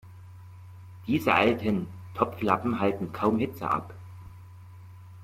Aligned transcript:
Diese 1.05 1.31
alten 1.31 1.85
Topflappen 2.15 2.79
halten 2.79 3.13
kaum 3.13 3.37
Hitze 3.37 3.69
ab. 3.69 3.93